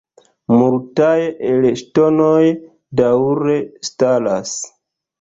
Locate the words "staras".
3.93-4.61